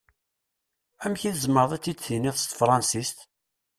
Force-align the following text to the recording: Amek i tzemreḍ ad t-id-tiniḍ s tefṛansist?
Amek 1.03 1.21
i 1.29 1.31
tzemreḍ 1.33 1.71
ad 1.73 1.81
t-id-tiniḍ 1.83 2.35
s 2.37 2.43
tefṛansist? 2.45 3.17